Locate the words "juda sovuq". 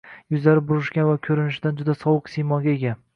1.83-2.33